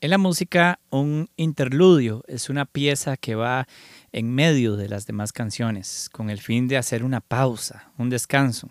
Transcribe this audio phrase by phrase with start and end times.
[0.00, 3.66] En la música, un interludio es una pieza que va
[4.12, 8.68] en medio de las demás canciones, con el fin de hacer una pausa, un descanso.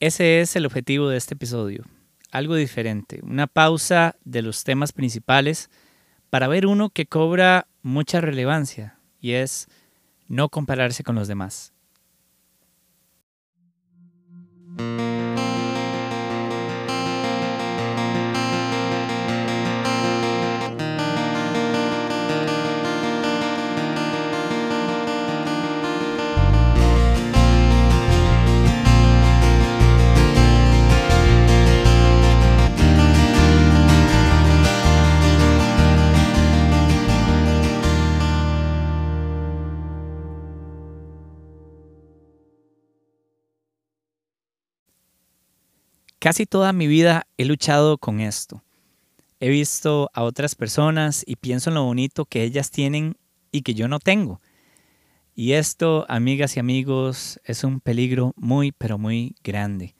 [0.00, 1.84] Ese es el objetivo de este episodio,
[2.30, 5.68] algo diferente, una pausa de los temas principales
[6.30, 9.68] para ver uno que cobra mucha relevancia y es
[10.26, 11.73] no compararse con los demás.
[46.24, 48.64] Casi toda mi vida he luchado con esto.
[49.40, 53.18] He visto a otras personas y pienso en lo bonito que ellas tienen
[53.52, 54.40] y que yo no tengo.
[55.34, 59.94] Y esto, amigas y amigos, es un peligro muy, pero muy grande.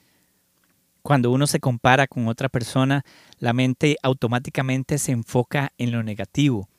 [1.02, 3.04] Cuando uno se compara con otra persona,
[3.38, 6.70] la mente automáticamente se enfoca en lo negativo,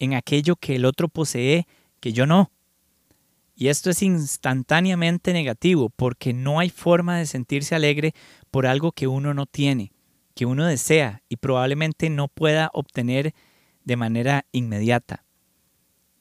[0.00, 1.68] en aquello que el otro posee
[2.00, 2.50] que yo no.
[3.60, 8.14] Y esto es instantáneamente negativo porque no hay forma de sentirse alegre
[8.52, 9.90] por algo que uno no tiene,
[10.36, 13.34] que uno desea y probablemente no pueda obtener
[13.82, 15.24] de manera inmediata.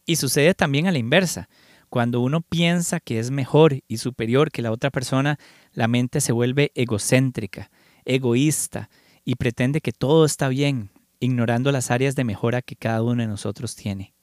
[0.08, 1.48] Y sucede también a la inversa.
[1.90, 5.38] Cuando uno piensa que es mejor y superior que la otra persona,
[5.74, 7.70] la mente se vuelve egocéntrica,
[8.04, 8.90] egoísta
[9.24, 13.28] y pretende que todo está bien, ignorando las áreas de mejora que cada uno de
[13.28, 14.16] nosotros tiene.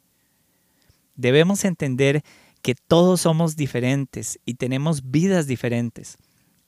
[1.15, 2.25] Debemos entender
[2.65, 6.17] que todos somos diferentes y tenemos vidas diferentes.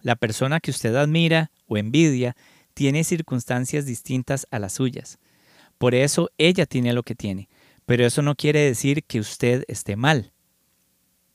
[0.02, 2.36] La persona que usted admira o envidia
[2.74, 5.18] tiene circunstancias distintas a las suyas.
[5.78, 7.48] Por eso ella tiene lo que tiene,
[7.86, 10.34] pero eso no quiere decir que usted esté mal.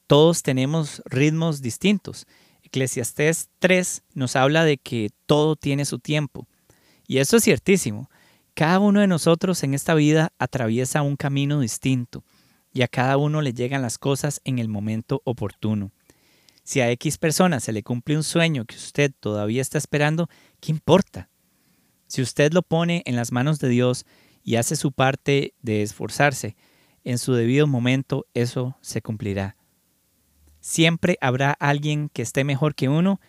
[0.06, 2.28] Todos tenemos ritmos distintos.
[2.62, 6.48] Eclesiastés 3 nos habla de que todo tiene su tiempo.
[7.08, 8.12] Y eso es ciertísimo.
[8.54, 12.24] Cada uno de nosotros en esta vida atraviesa un camino distinto
[12.74, 15.92] y a cada uno le llegan las cosas en el momento oportuno.
[16.64, 20.72] Si a X persona se le cumple un sueño que usted todavía está esperando, ¿qué
[20.72, 21.30] importa?
[22.08, 24.06] Si usted lo pone en las manos de Dios
[24.44, 26.56] y hace su parte de esforzarse,
[27.04, 29.56] en su debido momento eso se cumplirá.
[30.60, 33.20] Siempre habrá alguien que esté mejor que uno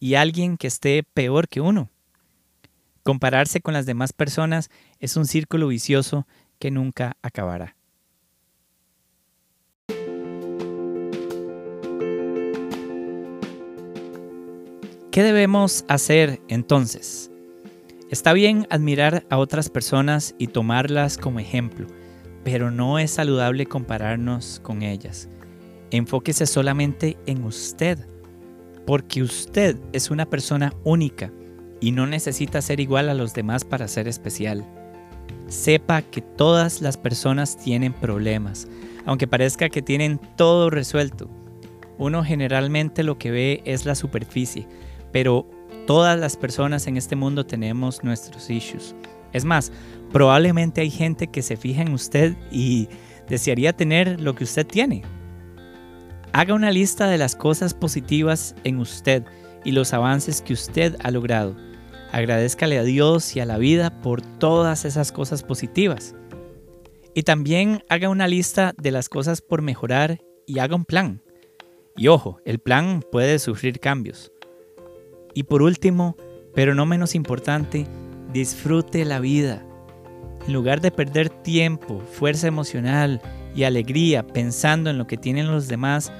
[0.00, 1.90] y alguien que esté peor que uno.
[3.02, 6.26] Compararse con las demás personas es un círculo vicioso
[6.58, 7.76] que nunca acabará.
[15.10, 17.32] ¿Qué debemos hacer entonces?
[18.10, 21.88] Está bien admirar a otras personas y tomarlas como ejemplo,
[22.44, 25.28] pero no es saludable compararnos con ellas.
[25.90, 27.98] Enfóquese solamente en usted,
[28.86, 31.32] porque usted es una persona única
[31.80, 34.64] y no necesita ser igual a los demás para ser especial.
[35.48, 38.68] Sepa que todas las personas tienen problemas,
[39.06, 41.28] aunque parezca que tienen todo resuelto.
[41.98, 44.68] Uno generalmente lo que ve es la superficie,
[45.12, 45.48] pero
[45.86, 48.94] todas las personas en este mundo tenemos nuestros issues.
[49.32, 49.72] Es más,
[50.12, 52.88] probablemente hay gente que se fija en usted y
[53.28, 55.02] desearía tener lo que usted tiene.
[56.32, 59.24] Haga una lista de las cosas positivas en usted
[59.64, 61.56] y los avances que usted ha logrado.
[62.12, 66.14] Agradezcale a Dios y a la vida por todas esas cosas positivas.
[67.14, 71.22] Y también haga una lista de las cosas por mejorar y haga un plan.
[71.96, 74.32] Y ojo, el plan puede sufrir cambios.
[75.34, 76.16] Y por último,
[76.54, 77.86] pero no menos importante,
[78.32, 79.64] disfrute la vida.
[80.46, 83.20] En lugar de perder tiempo, fuerza emocional
[83.54, 86.12] y alegría pensando en lo que tienen los demás,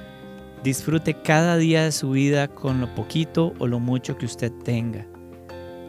[0.63, 5.05] disfrute cada día de su vida con lo poquito o lo mucho que usted tenga.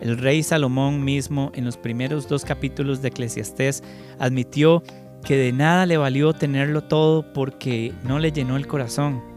[0.00, 3.84] El rey Salomón mismo en los primeros dos capítulos de Eclesiastés
[4.18, 4.82] admitió
[5.24, 9.31] que de nada le valió tenerlo todo porque no le llenó el corazón.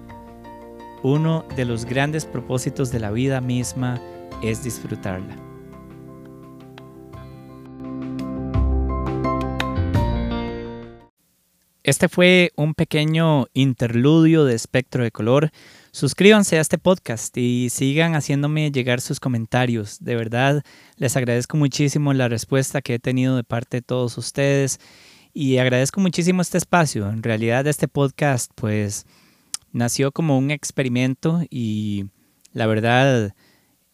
[1.07, 4.01] Uno de los grandes propósitos de la vida misma
[4.41, 5.37] es disfrutarla.
[11.83, 15.51] Este fue un pequeño interludio de espectro de color.
[15.91, 20.03] Suscríbanse a este podcast y sigan haciéndome llegar sus comentarios.
[20.03, 20.63] De verdad,
[20.97, 24.79] les agradezco muchísimo la respuesta que he tenido de parte de todos ustedes
[25.35, 27.07] y agradezco muchísimo este espacio.
[27.11, 29.05] En realidad, este podcast, pues,
[29.75, 32.05] nació como un experimento y
[32.53, 33.33] la verdad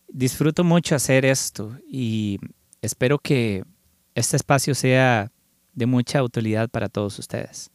[0.07, 2.37] disfruto mucho hacer esto y
[2.83, 3.63] espero que
[4.13, 5.31] este espacio sea
[5.73, 7.71] de mucha utilidad para todos ustedes.